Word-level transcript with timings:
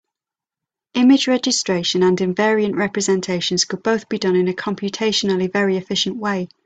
Image 0.95 1.27
registration 1.27 2.01
and 2.01 2.17
invariant 2.17 2.75
representations 2.75 3.65
could 3.65 3.83
both 3.83 4.09
be 4.09 4.17
done 4.17 4.35
in 4.35 4.47
a 4.47 4.51
computationally 4.53 5.53
very 5.53 5.77
efficient 5.77 6.15
way. 6.17 6.49